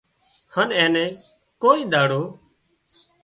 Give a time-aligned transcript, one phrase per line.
[0.55, 1.09] هانَ اين نين
[1.61, 2.21] ڪوئي ۮاڙو